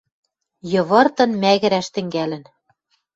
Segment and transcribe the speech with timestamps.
[0.71, 2.43] Йывыртын мӓгӹрӓш тӹнгӓлӹн!